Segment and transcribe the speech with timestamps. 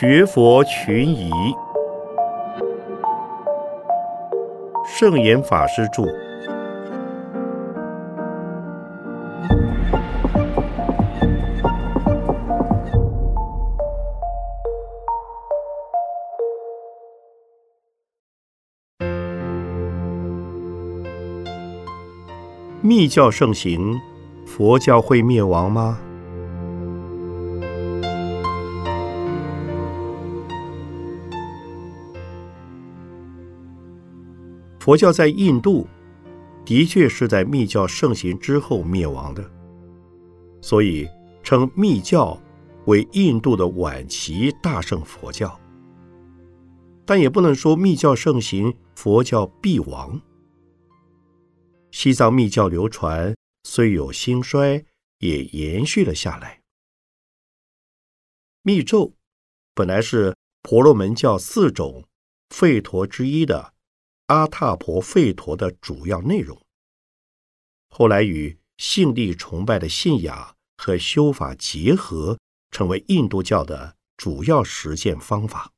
[0.00, 1.28] 学佛群疑，
[4.86, 6.04] 圣严法师著。
[22.80, 24.00] 密教盛行，
[24.46, 25.98] 佛教会灭亡吗？
[34.88, 35.86] 佛教在印度
[36.64, 39.44] 的确是在密教盛行之后灭亡的，
[40.62, 41.06] 所以
[41.42, 42.42] 称密教
[42.86, 45.60] 为印度的晚期大乘佛教。
[47.04, 50.18] 但也不能说密教盛行，佛教必亡。
[51.90, 54.82] 西藏密教流传虽有兴衰，
[55.18, 56.62] 也延续了下来。
[58.62, 59.12] 密咒
[59.74, 62.04] 本来是婆罗门教四种
[62.48, 63.74] 吠陀之一的
[64.28, 66.60] 阿阇婆吠陀的主要内容，
[67.88, 72.38] 后来与信力崇拜的信仰和修法结合，
[72.70, 75.72] 成为印度教的主要实践方法，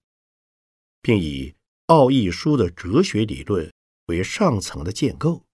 [1.00, 1.54] 并以
[1.86, 3.72] 奥义书的哲学理论
[4.06, 5.44] 为上层的建构。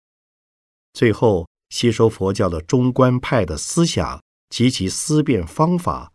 [0.94, 6.10] 最后，吸收佛教的中观派的思想及其思辨方法，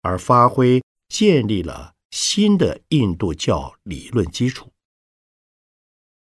[0.00, 4.71] 而发挥建立了新的印度教理论基础。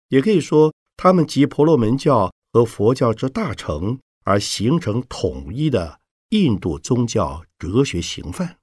[0.08, 6.00] 也可以说，他们集婆罗门教和佛教之大成，而形成统一的
[6.30, 8.58] 印度宗教哲学形范。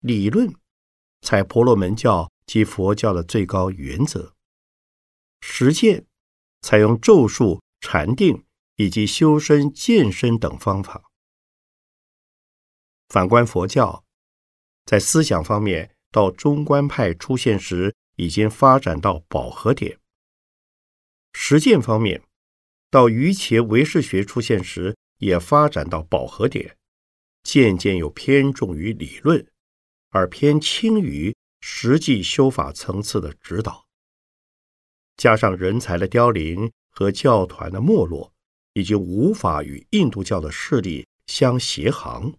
[0.00, 0.54] 理论
[1.22, 4.34] 采婆罗门教及佛教的最高原则，
[5.40, 6.06] 实践
[6.62, 7.60] 采用咒术。
[7.86, 8.46] 禅定
[8.76, 11.04] 以及修身、健身等方法。
[13.10, 14.06] 反观佛教，
[14.86, 19.98] 在思想方面，到中观派出现时，已经发展到饱和点；
[21.34, 22.22] 实践方面，
[22.90, 26.78] 到瑜伽唯识学出现时，也发展到饱和点，
[27.42, 29.46] 渐渐又偏重于理论，
[30.08, 33.84] 而偏轻于实际修法层次的指导。
[35.18, 36.72] 加上人才的凋零。
[36.96, 38.32] 和教团的没落，
[38.74, 42.38] 已经无法与印度教的势力相协行，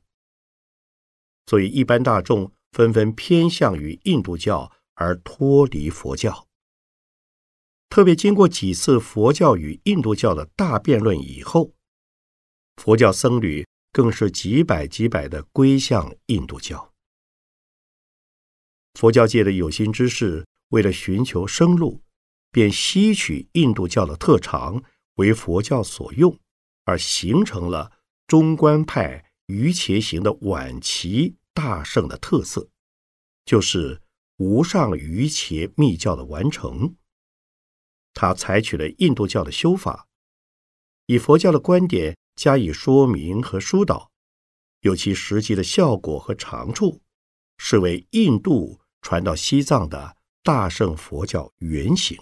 [1.45, 6.44] 所以一般大众纷纷偏向于印度教而脱离佛教。
[7.89, 11.73] 特别经过几次佛教与印度教的大辩论以后，
[12.75, 16.93] 佛教僧侣更是几百几百的归向印度教。
[18.93, 22.01] 佛教界的有心之士为了寻求生路。
[22.51, 24.81] 便吸取印度教的特长
[25.15, 26.39] 为佛教所用，
[26.85, 27.91] 而形成了
[28.27, 32.69] 中观派瑜伽行的晚期大圣的特色，
[33.43, 34.01] 就是
[34.37, 36.95] 无上瑜伽密教的完成。
[38.15, 40.07] 他采取了印度教的修法，
[41.05, 44.09] 以佛教的观点加以说明和疏导，
[44.79, 47.01] 有其实际的效果和长处，
[47.57, 52.17] 是为印度传到西藏的大圣佛教原型。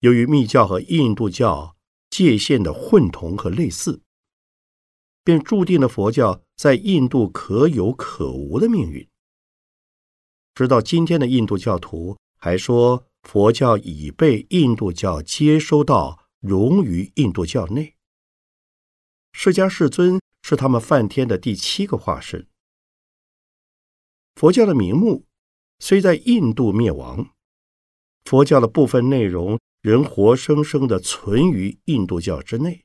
[0.00, 1.76] 由于密教和印度教
[2.10, 4.02] 界限的混同和类似，
[5.22, 9.06] 便注定了佛教在印度可有可无的命运。
[10.54, 17.94] 直到今天的印度教徒还说，佛教已被印度教接收到，融于印度教内。
[19.32, 22.48] 释迦世尊是他们梵天的第七个化身。
[24.34, 25.24] 佛教的名目
[25.78, 27.30] 虽在印度灭亡，
[28.24, 29.60] 佛教的部分内容。
[29.80, 32.84] 仍活生生的存于印度教之内，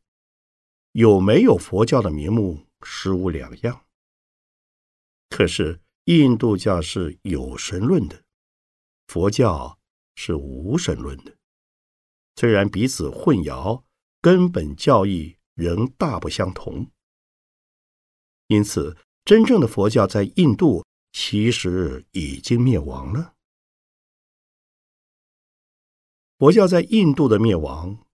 [0.93, 3.85] 有没有佛教的名目，实无两样。
[5.29, 8.23] 可是印度教是有神论的，
[9.07, 9.79] 佛教
[10.15, 11.35] 是无神论的。
[12.35, 13.83] 虽然彼此混淆，
[14.21, 16.91] 根本教义仍大不相同。
[18.47, 18.95] 因此，
[19.25, 23.33] 真正的佛教在印度其实已经灭亡了。
[26.37, 28.05] 佛教在印度的灭亡，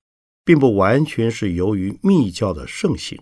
[0.46, 3.22] 并不完全是由于密教的盛行，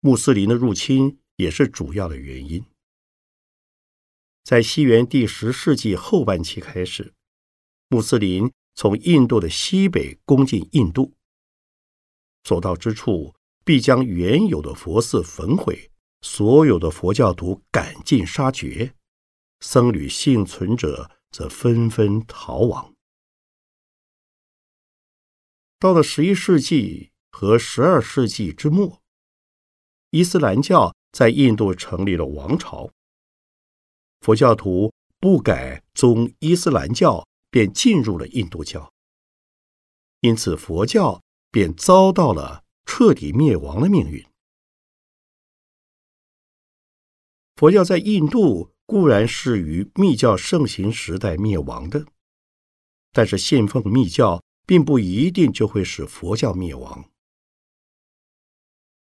[0.00, 2.64] 穆斯林的入侵也是主要的原因。
[4.48, 7.12] 在西元第十世纪后半期开始，
[7.88, 11.12] 穆斯林从印度的西北攻进印度，
[12.44, 15.90] 所到之处必将原有的佛寺焚毁，
[16.22, 18.94] 所有的佛教徒赶尽杀绝，
[19.60, 22.94] 僧侣幸存者则纷纷逃亡。
[25.78, 29.02] 到了十一世纪和十二世纪之末，
[30.08, 32.90] 伊斯兰教在印度成立了王朝，
[34.20, 38.92] 佛教徒不改宗伊斯兰教，便进入了印度教，
[40.20, 44.24] 因此佛教便遭到了彻底灭亡的命运。
[47.56, 52.06] 佛教在印度固然是于密教盛行时代灭亡的，
[53.12, 57.10] 但是信奉密教并不一定就会使佛教灭亡。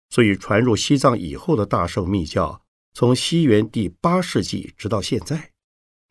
[0.08, 2.64] 所以，传入西藏以后的大乘密教，
[2.98, 5.52] 从西元第八世纪直到现在，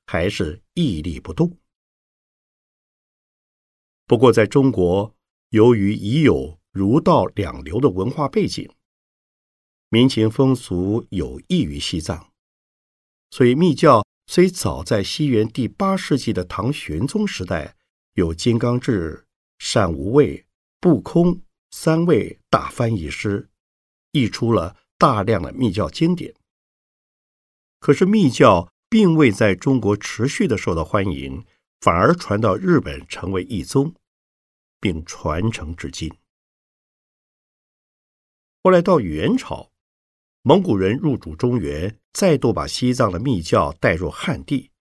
[0.06, 1.58] 还是屹立不动。
[4.06, 5.16] 不过，在中国，
[5.50, 8.70] 由于已有儒道两流的文化背景，
[9.90, 12.32] 民情风俗有异于西藏，
[13.32, 17.76] 所以密教虽早在西元第八世纪的唐玄宗时代，
[18.14, 19.26] 有金刚智、
[19.58, 20.46] 善无畏、
[20.80, 21.42] 不空
[21.72, 23.50] 三位大翻译师。
[24.12, 26.32] 译出了大量的密教经典，
[27.86, 31.46] 可是密教并未在中国持续的受到欢迎，
[31.82, 33.94] 反而传到日本成为一宗，
[34.82, 36.12] 并传承至今。
[38.64, 39.70] 后来到元朝，
[40.42, 44.72] 蒙古人入主中原，再度把西藏的密教带入汉地，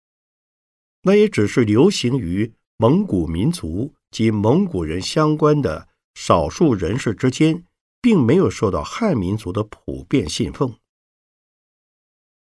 [1.03, 7.67] 那也只是流行于蒙古民族及蒙古人相关的少数人士之间。
[8.05, 10.79] 并没有受到汉民族的普遍信奉。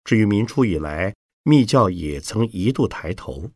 [0.09, 3.51] 至于明初以来，密教也曾一度抬头，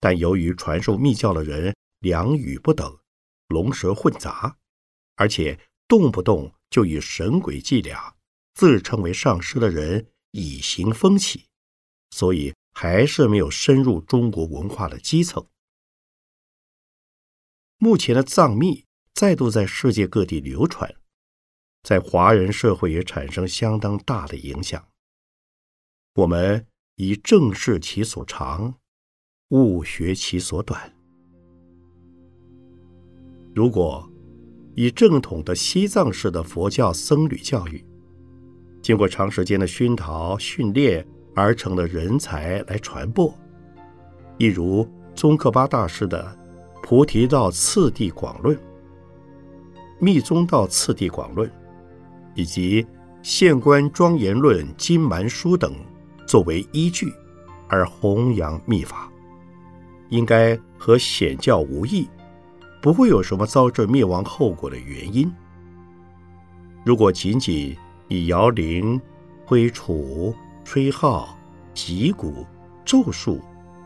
[0.00, 2.98] 但由于传授密教的人两语不等，
[3.46, 4.58] 龙蛇混杂，
[5.14, 8.16] 而且动不动就以神鬼伎俩
[8.54, 11.46] 自称为上师的人以行风起，
[12.10, 15.46] 所以还是没有深入中国文化的基层。
[17.78, 18.84] 目前的藏密
[19.14, 20.92] 再度在世界各地流传。
[21.84, 24.88] 在华人社会也产生相当大的影响。
[26.14, 26.66] 我们
[26.96, 28.74] 以正视其所长，
[29.48, 30.80] 勿学其所短。
[33.54, 34.06] 如果
[34.74, 37.84] 以正统的西藏式的佛教僧侣教育，
[38.82, 43.32] 经过长时间的熏陶训练而成的人才来传播，
[44.38, 46.36] 一如宗喀巴大师的
[46.82, 48.56] 《菩提道次第广论》
[49.98, 51.48] 《密宗道次第广论》。
[52.34, 52.82] 以及
[53.22, 55.74] 《县官庄严论》《金蛮书》等
[56.32, 57.12] 作为依据
[57.68, 59.12] 而弘扬密法，
[60.08, 62.08] 应该和显教无异，
[62.80, 65.30] 不会有什么遭致灭亡后果的原因。
[66.86, 67.76] 如果仅仅
[68.08, 68.98] 以摇铃、
[69.44, 70.34] 挥杵、
[70.64, 71.36] 吹号、
[71.74, 72.46] 击鼓、
[72.82, 73.38] 咒术、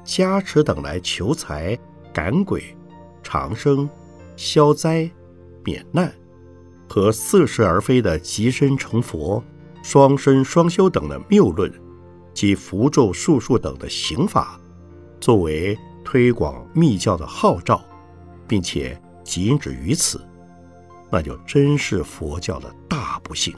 [0.04, 1.76] 加持等来求财、
[2.12, 2.62] 赶鬼、
[3.24, 3.90] 长生、
[4.36, 5.10] 消灾、
[5.64, 6.08] 免难。
[6.88, 9.42] 和似是而非的即身成佛、
[9.82, 11.68] 双身双修等的谬论，
[12.36, 14.60] 及符咒术数等的刑法，
[15.18, 17.82] 作为推广密教的号召，
[18.46, 20.20] 并且仅止于此，
[21.10, 23.56] 那就真是佛教的大不幸。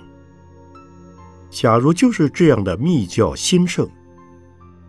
[1.50, 3.90] 假如就是这样的密教兴盛，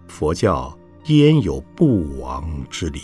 [0.08, 3.02] 佛教焉有不亡之理？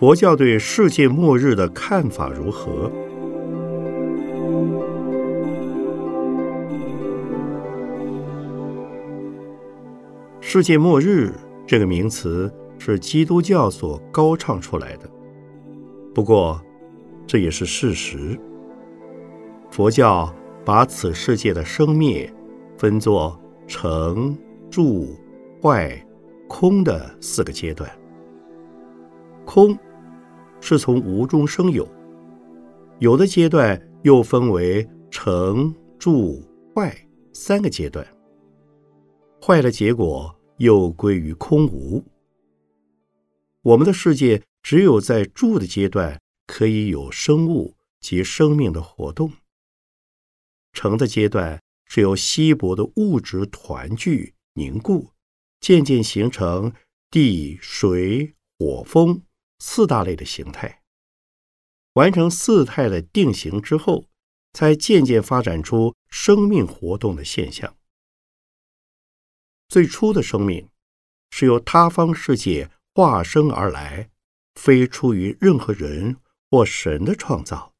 [0.00, 2.90] 佛教对世界末日的看法如何？
[10.40, 11.30] 世界末日
[11.66, 15.06] 这个名词是基督教所高唱出来的，
[16.14, 16.58] 不过
[17.26, 18.40] 这也是事实。
[19.70, 22.32] 佛教把此世界的生灭
[22.78, 24.34] 分作成、
[24.70, 25.14] 住、
[25.62, 26.02] 坏、
[26.48, 27.86] 空的四个阶段，
[29.44, 29.78] 空。
[30.60, 31.88] 是从无中生有，
[32.98, 36.42] 有的阶段又分为成、住、
[36.74, 36.96] 坏
[37.32, 38.06] 三个阶段。
[39.42, 42.04] 坏的结果又归于空无。
[43.62, 49.32] 我们的世界只有在住的阶段可以有生物及生命的活动。
[50.72, 55.08] 成的阶段是由稀薄的物质团聚凝固，
[55.60, 56.72] 渐渐形成
[57.10, 59.22] 地、水、火、风。
[59.60, 60.82] 四大类的形态，
[61.92, 64.08] 完成四态的定型之后，
[64.52, 67.76] 才渐渐发展出生命活动的现象。
[69.68, 70.68] 最初的生命
[71.30, 74.10] 是由他方世界化生而来，
[74.56, 76.16] 非出于任何人
[76.50, 77.72] 或神的创造。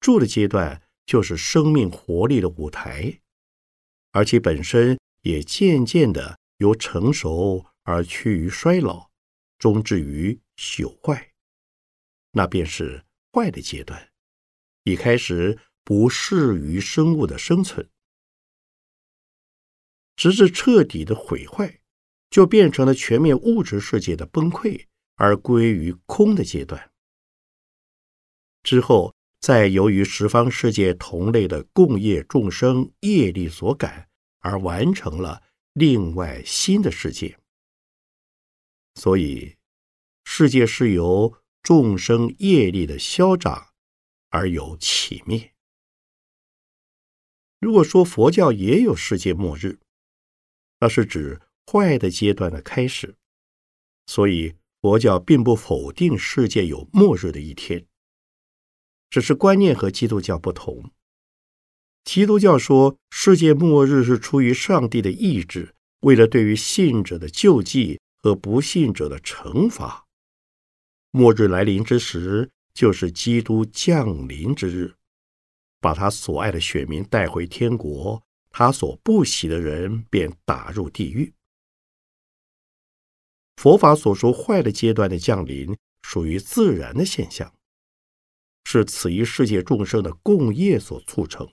[0.00, 3.20] 住的阶段就是生命活力的舞台，
[4.10, 9.11] 而其本身也渐渐的由成熟而趋于衰老，
[9.62, 11.34] 终至于朽坏。
[12.32, 14.10] 那便是坏的阶段，
[14.82, 17.88] 已开始不适于生物的生存，
[20.16, 21.78] 直至彻底的毁坏，
[22.28, 26.90] 就变成了全面物质世界的崩溃，而归于空的阶段。
[28.64, 34.08] 之后，再由于十方世界同类的共业众生业力所感，
[34.40, 35.40] 而完成了
[35.74, 37.38] 另外新的世界。
[38.94, 39.56] 所以，
[40.24, 41.38] 世界是由。
[41.64, 43.68] 众生业力的消长
[44.30, 45.52] 而有起灭。
[47.60, 49.78] 如果说佛教也有世界末日，
[50.80, 53.14] 那是指坏的阶段的开始。
[54.06, 57.86] 所以佛教并不否定世界有末日的一天，
[59.08, 60.90] 只是观念和基督教不同。
[62.02, 70.06] 基督教说世界末日是出于上帝的意志，为了对于信者的救济和不信者的惩罚。
[71.10, 74.94] 末日来临之时，就是基督降临之日，
[75.80, 81.34] 把他所爱的选民带回天国，他所不喜的人便打入地狱。
[83.56, 87.52] 佛法所说坏的阶段的降临，属于自然的现象，
[88.64, 91.52] 是此一世界众生的共业所促成。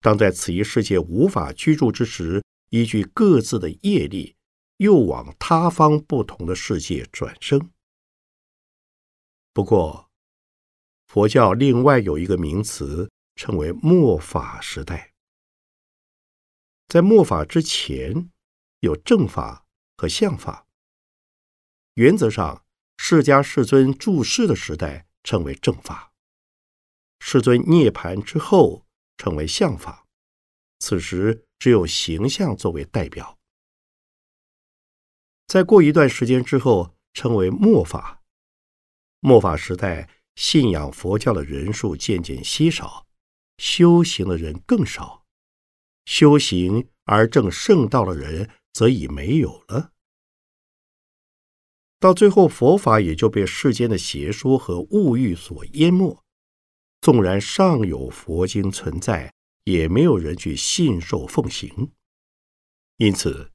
[0.00, 4.36] 当在此一世界无法居住之时，依据各自的业力，
[4.82, 7.70] 又往他方不同的世界转生。
[9.52, 10.10] 不过，
[11.06, 15.12] 佛教另外有一个名词，称为末法时代。
[16.88, 18.28] 在末法之前，
[18.80, 19.64] 有正法
[19.96, 20.66] 和相法。
[21.94, 22.64] 原则上，
[22.96, 26.12] 释迦世尊住世的时代称为正法，
[27.20, 28.84] 世尊涅盘之后
[29.16, 30.08] 称为相法。
[30.80, 33.38] 此时只有形象作为代表。
[35.52, 38.22] 在过一段时间之后，称为末法。
[39.20, 43.06] 末法时代，信仰佛教的人数渐渐稀少，
[43.58, 45.26] 修行的人更少，
[46.06, 49.92] 修行而正圣道的人则已没有了。
[52.00, 56.18] 到最后，佛法也就被世间的邪说和物欲所淹没。
[57.02, 59.30] 纵然尚有佛经存在，
[59.64, 61.92] 也没有人去信受奉行。
[62.96, 63.52] 因此，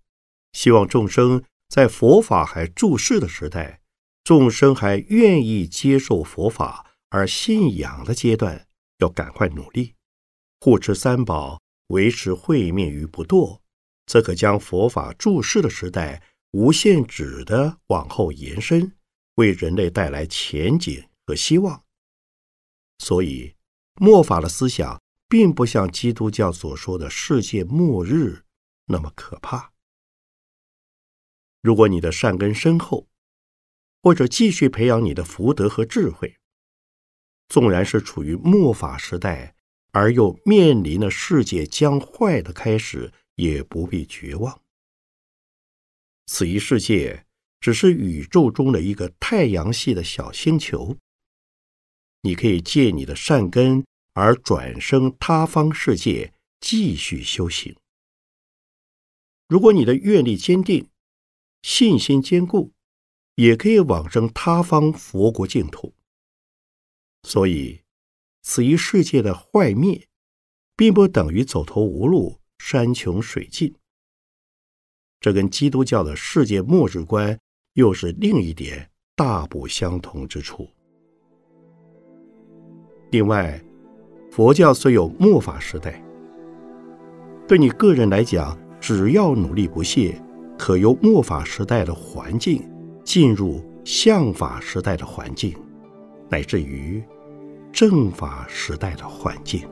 [0.54, 3.82] 希望众生在佛法还注世的时代。
[4.24, 9.96] 众生还愿意接受佛法而信仰的阶段，要赶快努力，
[10.60, 13.62] 护持三宝，维持慧命于不堕，
[14.06, 16.22] 则可将佛法注释的时代
[16.52, 18.92] 无限制的往后延伸，
[19.36, 21.82] 为人类带来前景和希望。
[22.98, 23.56] 所以，
[24.02, 28.44] 末法的思想并不像基督教所说的世界末日
[28.88, 29.72] 那么可怕。
[31.68, 33.10] 如果你的善根深厚，
[34.02, 36.38] 或者继续培养你的福德和智慧，
[37.50, 39.54] 纵然是处于末法时代，
[39.92, 44.62] 而又面临了世界将坏的开始，也不必绝望。
[46.28, 47.26] 此一世界
[47.60, 50.96] 只是宇宙中的一个太阳系的小星球，
[52.22, 57.76] 你可以借你的善根而转生他方世界，继续修行。
[59.50, 60.88] 如果你的愿力坚定，
[61.62, 62.72] 信心坚固。
[63.36, 65.94] 也可以往生他方佛国净土。
[67.22, 67.82] 所以，
[68.42, 70.08] 此一世界的坏灭，
[70.76, 73.76] 并不等于走投无路、山穷水尽。
[75.20, 77.40] 这跟基督教的世界末日观
[77.74, 80.68] 又是另一点大不相同之处。
[83.12, 83.64] 另外，
[84.32, 86.04] 佛教虽有末法时代，
[87.48, 90.20] 对你个人来讲，只要努力不懈，
[90.58, 92.68] 可由末法时代的环境。
[93.04, 95.56] 进入相法时代的环境，
[96.28, 97.02] 乃至于
[97.72, 99.66] 正法时代的环境。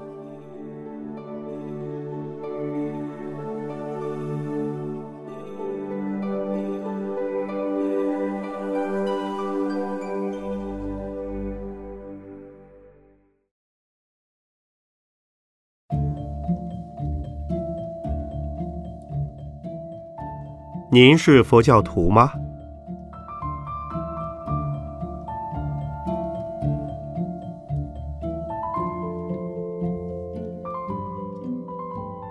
[20.96, 22.32] 您是佛教徒吗？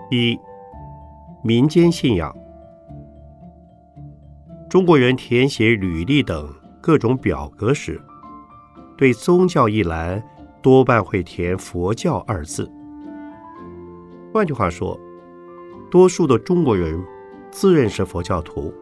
[0.09, 0.35] 一、
[1.43, 2.35] 民间信仰。
[4.67, 8.01] 中国人填写履历等各种表格时，
[8.97, 10.19] 对宗教一栏
[10.63, 12.67] 多半会填“佛教”二字。
[14.33, 14.99] 换句话说，
[15.91, 16.99] 多数的中国人
[17.55, 18.73] 自认是佛教徒，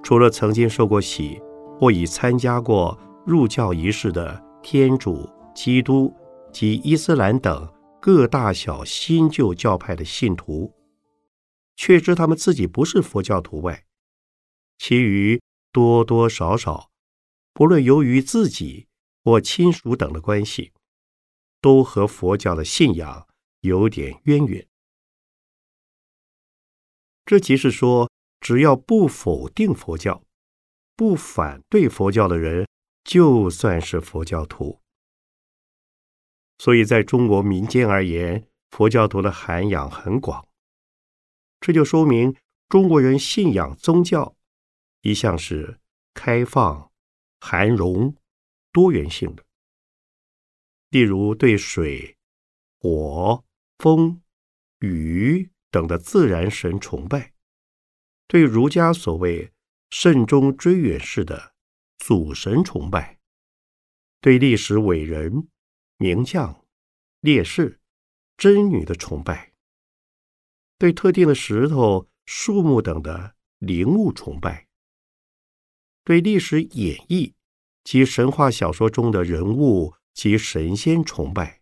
[0.00, 1.42] 除了曾经受过洗
[1.76, 2.96] 或已参加过
[3.26, 6.14] 入教仪式的天主、基督
[6.52, 7.68] 及伊斯兰等
[8.00, 10.72] 各大小新旧教派的信徒，
[11.74, 13.82] 确知他们自己不是佛教徒外，
[14.78, 16.90] 其余多多少少，
[17.52, 18.86] 不论由于自己
[19.24, 20.70] 或亲属等的关系，
[21.60, 23.26] 都和佛教的信仰
[23.62, 24.67] 有点渊源。
[27.28, 30.24] 这即是说，只要不否定佛教、
[30.96, 32.66] 不反对佛教的人，
[33.04, 34.80] 就算是佛教徒。
[36.56, 40.48] 所以，在中国民间而言，佛教徒的涵养很广。
[41.60, 42.34] 这就说明
[42.70, 44.34] 中国人信仰宗教
[45.02, 45.78] 一向是
[46.14, 46.90] 开放、
[47.40, 48.16] 含容、
[48.72, 49.44] 多元性的。
[50.88, 52.16] 例如，对水、
[52.80, 53.44] 火、
[53.76, 54.22] 风、
[54.78, 57.32] 雨等的自然神崇拜；
[58.26, 59.52] 对儒家所谓
[59.90, 61.54] 慎终追远式的
[61.98, 63.18] 祖神崇拜；
[64.20, 65.48] 对历史伟人、
[65.96, 66.64] 名将、
[67.20, 67.80] 烈士、
[68.36, 69.52] 贞女的崇拜。
[70.78, 74.68] 对特定的石头、树木等的灵物崇拜，
[76.04, 77.32] 对历史演绎
[77.82, 81.60] 及神话小说中的人物及神仙崇拜，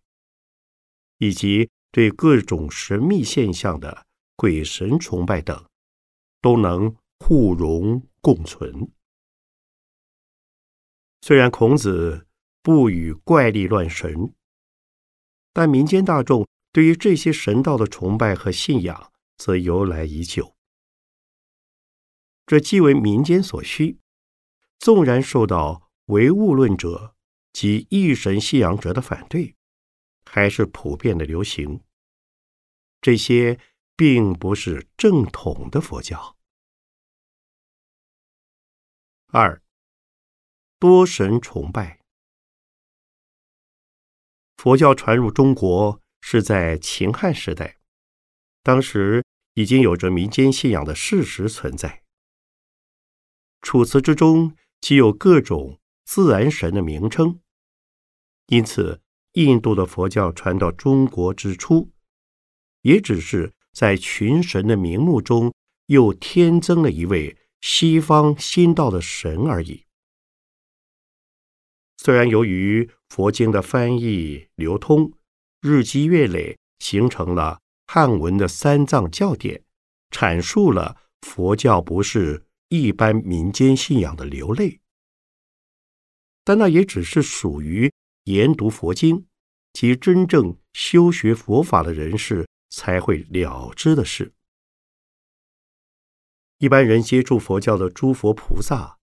[1.17, 5.65] 以及对各种神秘现象的鬼神崇拜等，
[6.39, 8.91] 都能互融共存。
[11.21, 12.27] 虽然孔子
[12.61, 14.31] 不与怪力乱神，
[15.51, 16.47] 但民间大众。
[16.71, 20.55] 对于这些神道的崇拜和信仰，则由来已久。
[22.45, 23.97] 这既为民间所需，
[24.77, 27.15] 纵然受到唯物论者
[27.51, 29.55] 及异神信仰者的反对，
[30.25, 31.81] 还是普遍的流行。
[33.01, 33.59] 这些
[33.95, 36.37] 并不是正统的佛教。
[39.27, 39.61] 二，
[40.79, 41.99] 多神崇拜，
[44.57, 46.01] 佛教传入中国。
[46.19, 47.77] 是在秦汉时代，
[48.61, 52.03] 当时已经有着民间信仰的事实存在。
[53.61, 57.39] 楚辞之中既有各种自然神的名称，
[58.47, 59.01] 因此
[59.33, 61.91] 印度的佛教传到中国之初，
[62.87, 65.53] 也只是在群神的名目中
[65.87, 69.83] 又添增了一位西方新道的神而已。
[71.97, 75.11] 虽然由于佛经的翻译流通，
[75.59, 79.61] 日积月累，形成了汉文的三藏教典，
[80.09, 84.79] 阐述了佛教不是一般民间信仰的流类。
[86.45, 87.91] 但那也只是属于
[88.23, 89.25] 研读佛经
[89.73, 94.33] 及真正修学佛法的人士才会了知的事。
[96.57, 98.97] 一般人接触佛教的诸佛菩萨，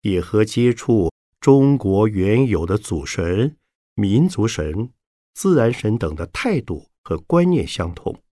[0.00, 3.56] 也和接触中国原有的祖神、
[3.94, 4.92] 民族神。
[5.34, 8.22] 自然神等的态度和观念相同，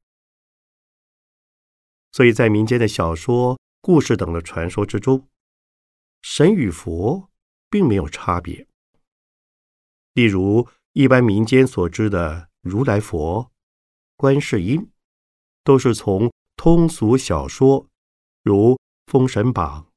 [2.12, 5.26] 所以在民间的小说、故事等的传说之中，
[6.20, 7.30] 神与佛
[7.70, 8.68] 并没有差别。
[10.12, 13.49] 例如，一般民间所知的如来佛、
[14.20, 14.90] 观世音，
[15.64, 17.88] 都是从通俗小说
[18.42, 18.74] 如
[19.06, 19.84] 《封神榜》《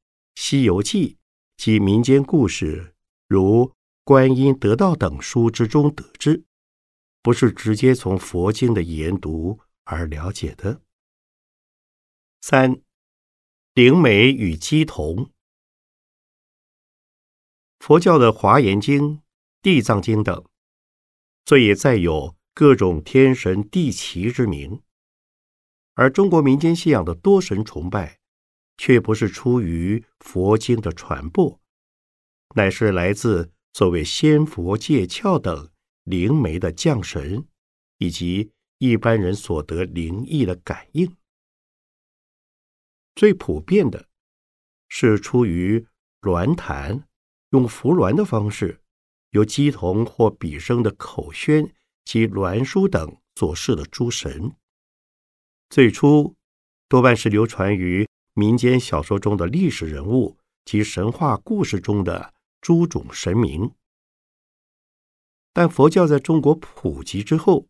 [0.41, 1.15] 西游记》
[1.57, 2.95] 及民间故事
[3.27, 3.65] 如
[4.05, 6.45] 《观音得道》等书之中得知。
[7.21, 10.79] 不是直接从佛经的研读而了解的。
[12.39, 12.81] 三，
[13.73, 15.29] 灵媒与鸡同。
[17.79, 19.01] 佛教的《华严经》
[19.61, 20.45] 《地藏经》等，
[21.45, 24.81] 所以再有各种天神地奇之名；
[25.93, 28.19] 而中国民间信仰的多神崇拜，
[28.77, 31.59] 却不是出于佛经的传播，
[32.55, 35.69] 乃是来自所谓仙佛借窍等。
[36.05, 37.47] 灵媒的降神，
[37.97, 41.15] 以及一般人所得灵异的感应，
[43.15, 44.09] 最普遍的
[44.89, 45.87] 是出于
[46.19, 47.07] 鸾坛，
[47.51, 48.81] 用符鸾的方式，
[49.29, 51.73] 由鸡童或比生的口宣
[52.05, 54.55] 及栾书等所示的诸神。
[55.69, 56.35] 最初
[56.87, 63.73] 多半是流传于民间小说中的历史人物及神话故事中的诸种神明。
[65.51, 67.67] 但佛教在中国普及之后，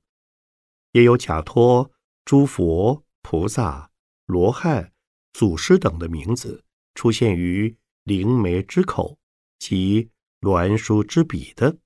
[0.92, 1.92] 也有假托
[2.24, 3.92] 诸佛菩萨、
[4.26, 4.94] 罗汉、
[5.34, 6.64] 祖师等的名字
[6.96, 9.18] 出现于灵媒之口
[9.60, 11.78] 及栾书之笔的。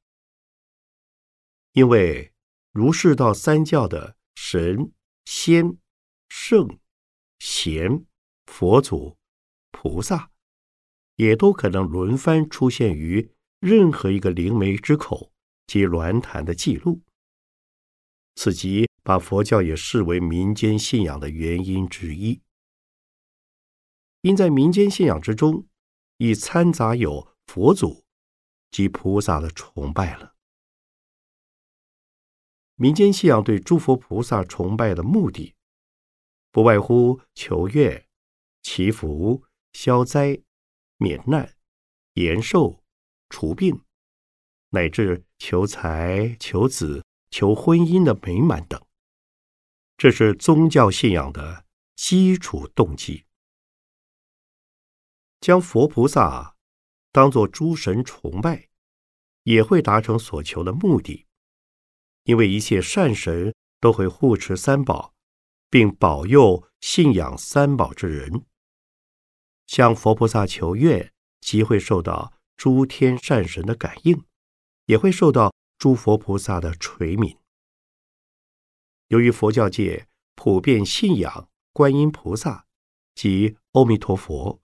[1.74, 2.32] 因为
[2.78, 4.92] 儒释道三教的神、
[5.26, 5.80] 仙、
[6.30, 6.78] 圣、
[7.40, 8.06] 贤、
[8.46, 9.18] 佛祖、
[9.72, 10.30] 菩萨，
[11.16, 15.32] 也都可能轮番出现于任何一个灵媒之口
[15.66, 17.02] 及鸾坛的记录。
[18.36, 22.40] 此即把佛教也视为民间信仰的原因之一。
[24.22, 25.66] 因在民间信仰之中，
[26.18, 28.06] 已掺杂有佛祖
[28.70, 30.37] 及菩萨的崇拜了。
[32.80, 35.56] 民间信仰对诸佛菩萨崇拜的目的，
[36.52, 38.08] 不外乎求愿、
[38.62, 40.40] 祈福、消灾、
[40.98, 41.56] 免难、
[42.14, 42.84] 延寿、
[43.30, 43.82] 除病，
[44.70, 48.80] 乃至求财、求子、求婚姻的美满等。
[49.98, 53.26] 这是宗教信仰的基础动机。
[55.40, 56.56] 将佛菩萨
[57.12, 58.70] 当作诸神崇拜，
[59.44, 61.27] 也会达成所求的目的。
[62.28, 65.14] 因为一切善神都会护持三宝，
[65.70, 68.44] 并保佑信仰三宝之人。
[69.66, 74.26] 向佛菩萨求愿，即会受到诸天善神的感应，
[74.88, 77.38] 也会受到诸佛菩萨的垂悯。
[79.08, 82.66] 由于佛教界普遍信仰观音菩萨
[83.16, 84.60] 及阿弥陀佛，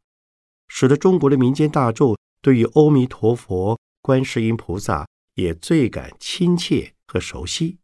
[0.67, 6.92] 使得中国的民间大众对于阿弥陀佛、观世音菩萨也最感亲切。
[7.13, 7.78] 和熟悉，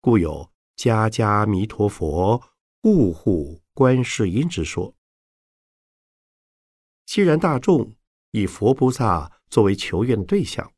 [0.00, 2.42] 故有“家家弥陀佛，
[2.80, 4.96] 户户观世音”之说。
[7.04, 7.94] 既然大众
[8.30, 10.72] 以佛菩萨作为求愿的对象，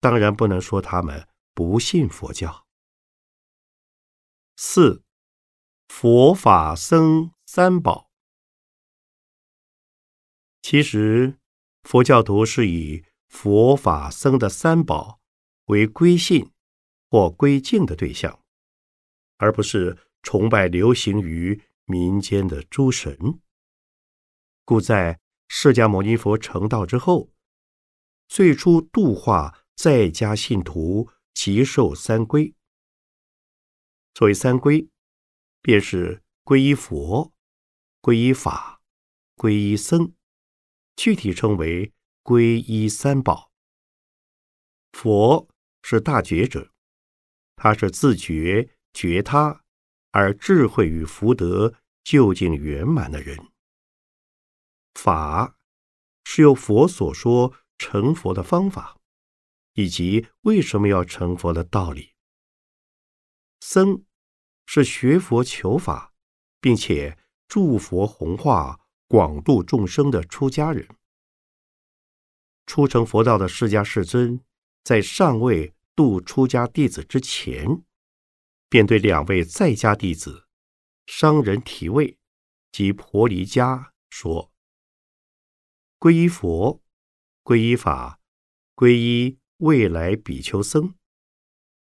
[0.00, 2.66] 当然不能说他们不信佛教。
[4.56, 5.04] 四
[5.88, 8.10] 佛法僧三宝，
[10.62, 11.38] 其实
[11.82, 15.20] 佛教徒是以佛法僧的三宝
[15.66, 16.53] 为归信。
[17.10, 18.42] 或归敬的对象，
[19.36, 23.40] 而不是崇拜流行于民间的诸神。
[24.64, 27.30] 故在释迦牟尼佛成道之后，
[28.26, 32.54] 最初度化在家信徒，即受三皈。
[34.14, 34.88] 所谓三皈，
[35.60, 37.32] 便是皈依佛、
[38.00, 38.80] 皈依法、
[39.36, 40.14] 皈依僧，
[40.96, 43.52] 具体称为皈依三宝。
[44.92, 45.48] 佛
[45.82, 46.73] 是大觉者。
[47.56, 49.64] 他是自觉觉他
[50.10, 53.38] 而智慧与福德究竟圆满的人。
[54.94, 55.58] 法
[56.24, 58.98] 是由佛所说成佛的方法，
[59.74, 62.14] 以及为什么要成佛的道理。
[63.60, 64.04] 僧
[64.66, 66.12] 是学佛求法，
[66.60, 70.88] 并且助佛弘化、广度众生的出家人。
[72.66, 74.40] 初成佛道的释迦世尊，
[74.82, 75.73] 在上位。
[75.94, 77.84] 度出家弟子之前，
[78.68, 80.48] 便对两位在家弟子
[81.06, 82.18] 商人提位
[82.72, 84.52] 及婆离家说
[86.00, 86.82] ：“皈依佛，
[87.44, 88.20] 皈依法，
[88.74, 90.94] 皈依未来比丘僧。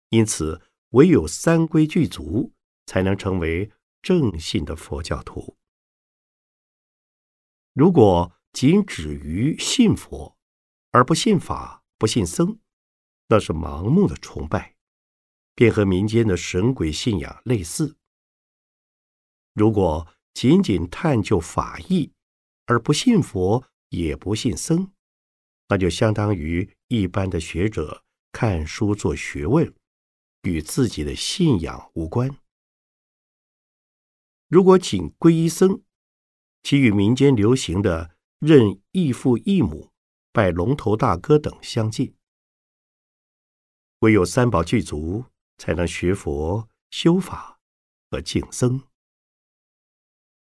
[0.08, 2.54] 因此，唯有三规具足，
[2.86, 5.58] 才能成为正信的佛教徒。
[7.74, 10.38] 如果仅止于信佛，
[10.90, 12.58] 而不信法，不信僧。”
[13.28, 14.74] 那是盲目的崇拜，
[15.54, 17.96] 便和民间的神鬼信仰类似。
[19.54, 22.12] 如果仅仅探究法义，
[22.66, 24.92] 而不信佛也不信僧，
[25.68, 29.74] 那就相当于一般的学者看书做学问，
[30.42, 32.34] 与自己的信仰无关。
[34.48, 35.82] 如果仅皈依僧，
[36.62, 39.90] 其与民间流行的认异父异母、
[40.32, 42.14] 拜龙头大哥等相近。
[44.00, 45.24] 唯有三宝具足，
[45.56, 47.58] 才能学佛、修法
[48.10, 48.82] 和敬僧。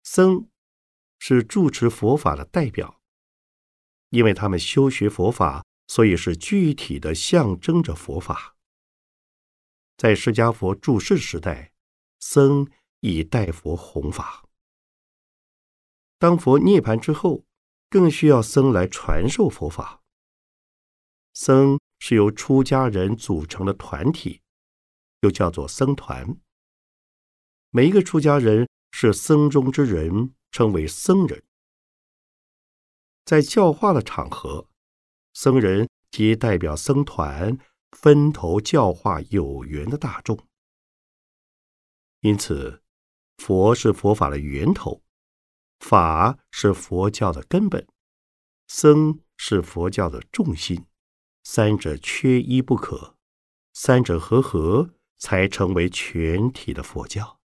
[0.03, 0.49] 僧
[1.21, 3.01] 是住持佛法的代表，
[4.11, 8.57] 因为他们修学佛法，所以是具体的象征着佛法。
[9.97, 11.73] 在释迦佛住世时代，
[12.19, 12.69] 僧
[13.01, 14.49] 以代佛弘法；
[16.19, 17.45] 当佛涅盘之后，
[17.89, 20.03] 更需要僧来传授佛法。
[21.33, 21.79] 僧。
[21.99, 24.43] 是由出家人组成的团体，
[25.21, 26.37] 又叫做僧团。
[27.71, 31.43] 每一个出家人是僧中之人，称为僧人。
[33.25, 34.69] 在教化的场合，
[35.35, 37.59] 僧人即代表僧团，
[37.91, 40.39] 分头教化有缘的大众。
[42.21, 42.83] 因此，
[43.37, 45.03] 佛是佛法的源头，
[45.81, 47.87] 法是佛教的根本，
[48.67, 50.88] 僧是佛教的重心。
[51.51, 53.17] 三者缺一不可，
[53.73, 57.41] 三者合合才成为全体的佛教。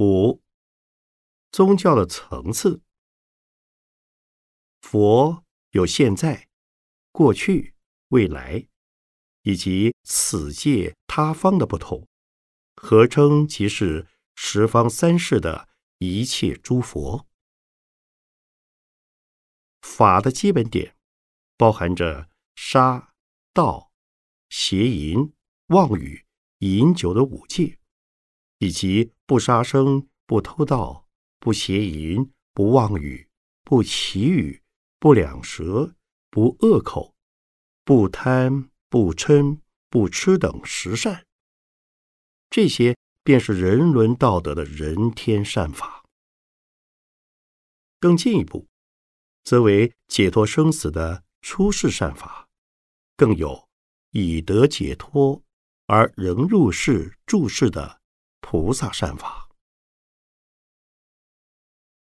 [0.00, 0.42] 五、
[1.50, 2.82] 宗教的层次，
[4.82, 6.50] 佛有现在、
[7.10, 7.74] 过去、
[8.08, 8.68] 未来，
[9.44, 12.06] 以及此界他方的不同，
[12.76, 17.26] 合称即是十方三世的一切诸佛。
[19.80, 20.97] 法的基本点。
[21.58, 23.12] 包含着杀、
[23.52, 23.90] 盗、
[24.48, 25.34] 邪淫、
[25.66, 26.24] 妄语、
[26.60, 27.80] 饮酒的五戒，
[28.58, 31.08] 以及不杀生、不偷盗、
[31.40, 33.28] 不邪淫、不妄语、
[33.64, 34.62] 不绮语、
[35.00, 35.96] 不两舌、
[36.30, 37.16] 不恶口、
[37.84, 39.58] 不贪、不嗔、
[39.90, 41.26] 不痴等十善。
[42.48, 46.04] 这些便是人伦道德的人天善法。
[47.98, 48.68] 更进一步，
[49.42, 51.24] 则为解脱生死的。
[51.40, 52.48] 出世善法，
[53.16, 53.68] 更有
[54.10, 55.42] 以得解脱
[55.86, 58.00] 而仍入世住世的
[58.40, 59.48] 菩萨善法。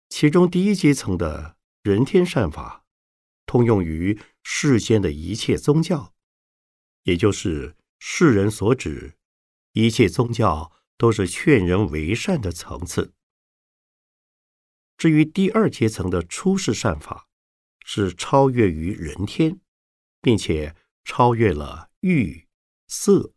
[0.09, 2.85] 其中第一阶层的人天善法，
[3.47, 6.13] 通用于世间的一切宗教，
[7.05, 9.17] 也就是世人所指
[9.73, 13.15] 一切宗教都是劝人为善的层次。
[14.99, 17.30] 至于第二阶层的出世善法，
[17.85, 19.61] 是超越于人天，
[20.21, 22.47] 并且超越了欲、
[22.87, 23.35] 色、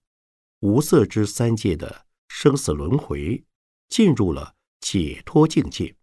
[0.59, 3.43] 无色之三界的生死轮回，
[3.89, 5.95] 进入了解脱境界，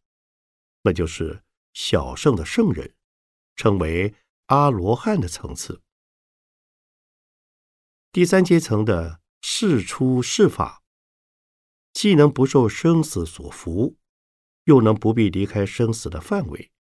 [0.82, 2.94] 那就是小圣的圣人，
[3.54, 4.14] 称为
[4.46, 5.82] 阿罗汉的层次。
[8.10, 10.82] 第三阶层的世出世法，
[11.92, 13.94] 既能不受生死所缚，
[14.64, 16.72] 又能不必离开生死的范围，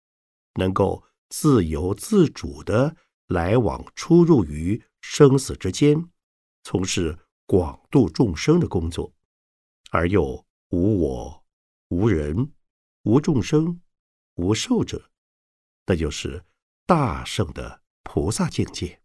[0.54, 1.06] 能够。
[1.30, 2.94] 自由自主的
[3.26, 6.10] 来往出入于生死之间，
[6.62, 9.12] 从事广度众生的工作，
[9.90, 11.44] 而又无我、
[11.88, 12.52] 无人、
[13.04, 13.80] 无众生、
[14.34, 15.10] 无寿者，
[15.86, 16.44] 那就是
[16.84, 19.00] 大圣的菩萨境界。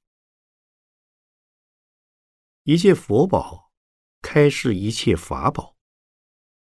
[2.64, 3.72] 一切佛宝
[4.24, 5.76] 开示一切法宝，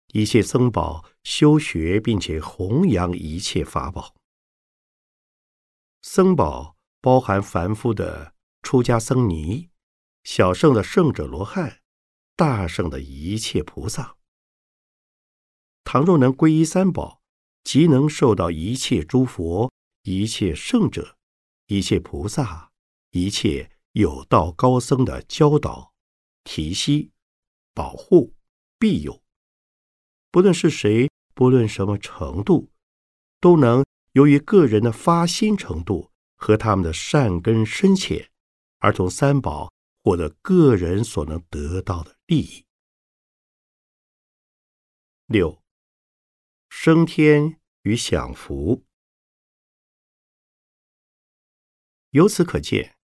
[0.08, 4.16] 一切僧宝修学并且弘扬一切法宝。
[6.02, 9.70] 僧宝包含凡夫的出家僧尼，
[10.24, 11.80] 小圣的圣者罗汉，
[12.34, 14.16] 大圣的一切菩萨。
[15.84, 17.22] 倘若能皈依三宝，
[17.62, 21.16] 即能受到一切诸佛、一切圣者、
[21.66, 22.72] 一切菩萨、
[23.12, 25.92] 一切有道高僧的教导、
[26.42, 27.12] 提携、
[27.72, 28.34] 保护、
[28.76, 29.22] 庇佑。
[30.32, 32.72] 不论是谁，不论什么程度，
[33.40, 33.84] 都能。
[34.12, 38.30] 由于个人的发心程度和他们的善根深浅，
[38.78, 39.72] 而从三宝
[40.02, 42.66] 获得个人所能得到的利益。
[45.26, 45.62] 六，
[46.68, 48.84] 升天与享福。
[52.10, 52.98] 由此可见，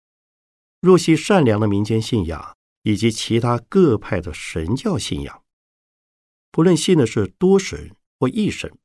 [0.81, 5.43] 若系善良的民间信仰以及其他各派的神教信仰，
[6.51, 8.79] 不论信的是多神或一神。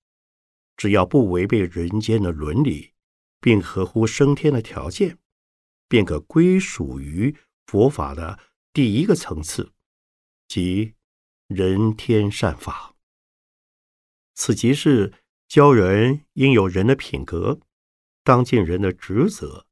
[0.75, 2.93] 只要不违背人间的伦理，
[3.39, 5.17] 并合乎升天的条件，
[5.87, 7.35] 便可归属于
[7.67, 8.39] 佛法的
[8.73, 9.71] 第一个层次，
[10.47, 10.93] 即
[11.47, 12.95] 人天善法。
[14.33, 15.13] 此即是
[15.47, 17.59] 教人应有人的品格，
[18.23, 19.67] 当尽人的职责，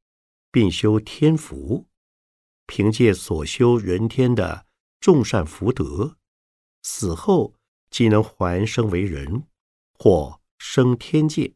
[0.51, 1.87] 并修天福，
[2.67, 4.67] 凭借所修人天的
[4.99, 6.17] 众善福德，
[6.83, 7.55] 死后
[7.89, 9.47] 即能还生为人，
[9.97, 10.40] 或。
[10.63, 11.55] 升天界，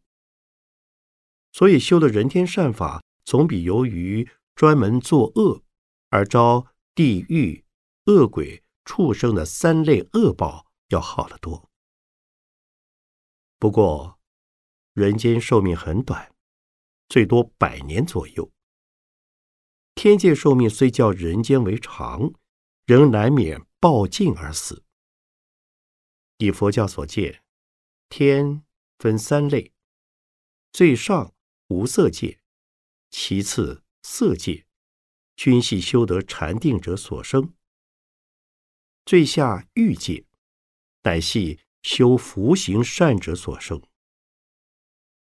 [1.51, 5.63] 所以修的人天善法，总比由于专门作恶
[6.09, 6.65] 而招
[6.95, 7.63] 地狱、
[8.05, 11.69] 恶鬼、畜生的三类恶报要好得多。
[13.59, 14.19] 不过，
[14.93, 16.33] 人间寿命很短，
[17.07, 18.51] 最多百年左右。
[19.93, 22.33] 天界寿命虽较人间为长，
[22.87, 24.83] 仍难免报尽而死。
[26.39, 27.43] 以佛教所见，
[28.09, 28.64] 天。
[28.97, 29.73] 分三类：
[30.71, 31.33] 最上
[31.67, 32.39] 无色界，
[33.11, 34.65] 其次色界，
[35.35, 37.53] 均系修得禅定者所生；
[39.05, 40.25] 最下欲界，
[41.03, 43.81] 乃系修福行善者所生。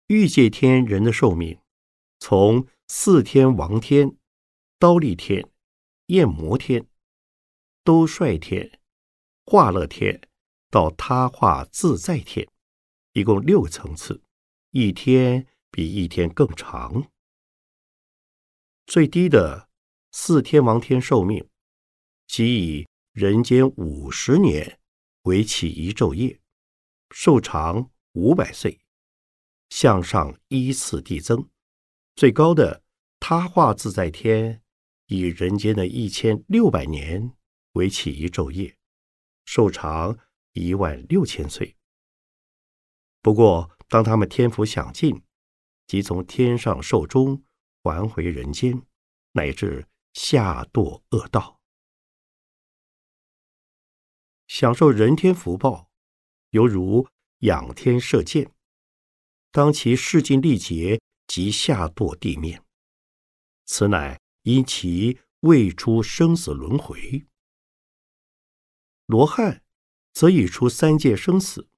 [0.09, 1.59] 欲界天人的寿命，
[2.18, 4.18] 从四天王天、
[4.79, 5.51] 刀立天、
[6.07, 6.87] 焰魔天、
[7.83, 8.79] 兜率天、
[9.46, 10.20] 化乐天，
[10.68, 12.51] 到他化自在天。
[13.14, 14.22] 一共六个层次，
[14.70, 17.11] 一天比一天更长。
[18.87, 19.68] 最低的
[20.12, 21.46] 四天王天寿命，
[22.27, 24.81] 即以人间五十年
[25.22, 26.40] 为起一昼夜，
[27.11, 28.81] 寿长五百岁，
[29.68, 31.48] 向上依次递增。
[32.16, 32.83] 最高的
[33.20, 34.62] 他化自在天，
[35.07, 37.35] 以人间的一千六百年
[37.72, 38.77] 为起一昼夜，
[39.44, 40.18] 寿长
[40.53, 41.77] 一万六千岁。
[43.22, 45.22] 不过，当他们天福享尽，
[45.87, 47.42] 即从天上寿终。
[47.85, 48.87] 还回人间，
[49.32, 51.61] 乃至下堕恶道，
[54.46, 55.90] 享受人天福报，
[56.50, 57.08] 犹如
[57.38, 58.54] 仰天射箭。
[59.50, 62.64] 当其势尽力竭，即下堕地面。
[63.64, 67.26] 此乃因其未出生死轮回。
[69.06, 69.64] 罗汉
[70.12, 71.68] 则已出三界生死，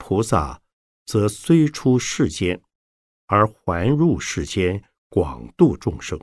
[0.00, 0.60] 菩萨
[1.06, 2.60] 则虽出世间。
[3.32, 6.18] 而还入世间，广度众生。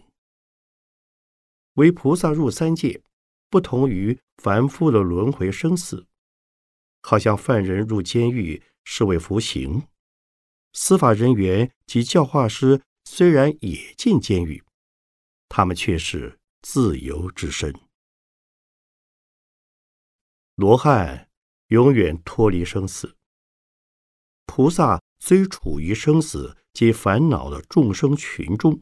[1.75, 3.01] 为菩萨入三界，
[3.49, 6.05] 不同于凡夫的轮回生死。
[7.01, 9.87] 好像犯人入监狱是为服刑，
[10.73, 14.61] 司法人员及教化师虽然也进监狱，
[15.47, 17.73] 他们却是自由之身。
[20.55, 21.29] 罗汉
[21.67, 23.16] 永远脱离生死，
[24.57, 26.57] 菩萨虽处于生死。
[26.73, 28.79] 及烦恼的众生群中，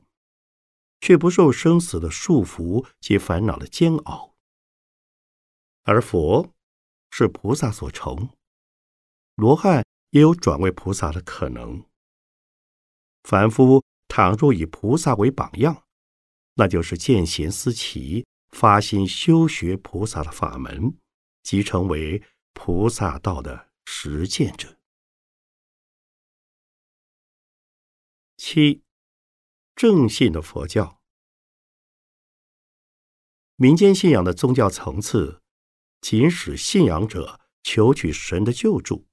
[0.99, 4.35] 却不受生死的束缚及烦恼的煎熬。
[5.83, 6.53] 而佛
[7.09, 8.27] 是菩萨所成，
[9.35, 11.85] 罗汉也有转为菩萨的可能。
[13.23, 15.85] 凡夫倘若以菩萨为榜样，
[16.55, 20.97] 那就是见贤思齐，发心修学菩萨的法门，
[21.43, 24.75] 即成为菩萨道的实践者。
[28.37, 28.83] 七，
[29.75, 31.01] 正信的佛教，
[33.55, 35.41] 民间信仰的宗教层次，
[36.01, 39.07] 仅使信仰者求取神的救助，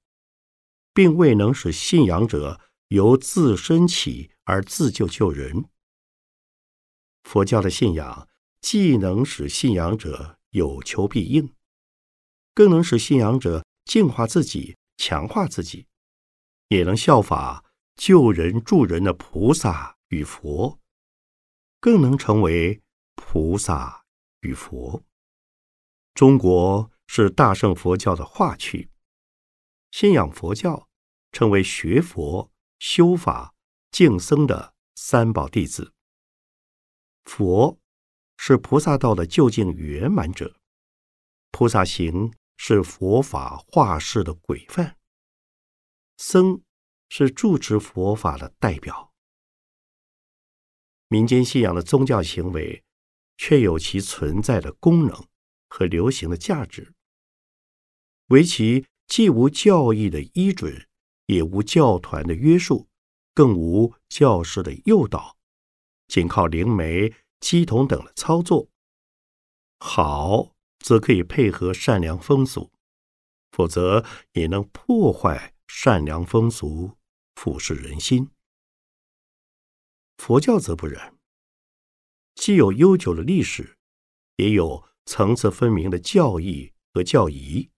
[0.93, 2.59] 并未能使信仰者
[2.89, 5.69] 由自身起而自救救人。
[7.23, 8.27] 佛教的信仰
[8.59, 11.55] 既能使信仰者有求必应，
[12.53, 15.87] 更能使信仰者净化自己、强化自己，
[16.67, 17.63] 也能效法。
[17.95, 20.79] 救人助人的菩萨与佛，
[21.79, 22.81] 更能成为
[23.15, 24.05] 菩萨
[24.41, 25.03] 与佛。
[26.13, 28.89] 中国是大乘佛教的化区，
[29.91, 30.89] 信仰佛教，
[31.31, 33.53] 成为学佛、修法、
[33.91, 35.93] 敬僧的三宝弟子。
[37.23, 37.79] 佛
[38.37, 40.59] 是菩萨道的究竟圆满者，
[41.51, 44.97] 菩萨行是佛法化世的规范，
[46.17, 46.61] 僧。
[47.15, 49.13] 是住持佛法的代表。
[51.09, 52.83] 民间信仰的宗教行为，
[53.37, 55.27] 却有其存在的功能
[55.69, 56.95] 和流行的价值。
[58.29, 60.87] 唯其既无教义的依准，
[61.27, 62.87] 也无教团的约束，
[63.35, 65.37] 更无教师的诱导，
[66.07, 68.69] 仅靠灵媒、鸡童等的操作，
[69.77, 72.71] 好则可以配合善良风俗，
[73.51, 76.97] 否则也能破坏善良风俗。
[77.35, 78.29] 俯视人心，
[80.17, 81.17] 佛教则不然。
[82.35, 83.77] 既有悠久的历史，
[84.37, 87.69] 也有层次分明的教义和教仪。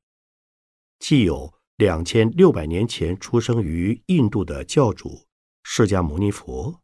[1.00, 5.28] 既有两千六百年前出生于印度的教主
[5.64, 6.82] 释迦牟尼佛，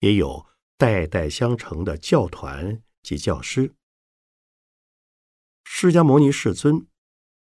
[0.00, 3.74] 也有代代相承的教团及教师。
[5.64, 6.86] 释迦牟尼世尊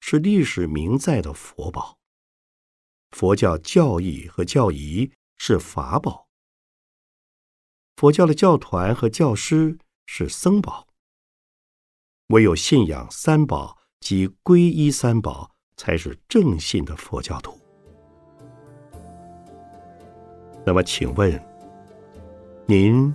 [0.00, 1.97] 是历史名在的佛宝。
[3.10, 6.28] 佛教教义和教仪是法宝，
[7.96, 10.86] 佛教的教团和教师是僧宝。
[12.28, 17.58] 唯有信仰三宝及皈依三宝，才是正信的佛教徒。
[20.66, 21.42] 那么，请问，
[22.66, 23.12] 您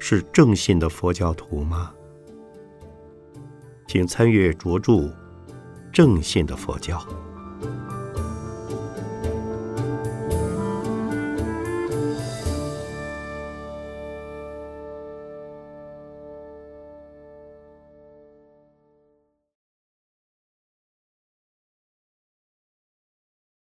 [0.00, 1.94] 是正信的佛教徒吗？
[3.86, 4.92] 请参阅着著
[5.92, 6.98] 《正信的佛教》。